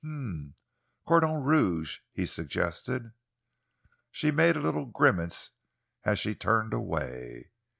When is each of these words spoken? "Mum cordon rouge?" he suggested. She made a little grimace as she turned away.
"Mum 0.03 0.55
cordon 1.05 1.43
rouge?" 1.43 1.99
he 2.11 2.25
suggested. 2.25 3.13
She 4.09 4.31
made 4.31 4.55
a 4.57 4.61
little 4.61 4.87
grimace 4.87 5.51
as 6.03 6.17
she 6.17 6.33
turned 6.33 6.73
away. 6.73 7.51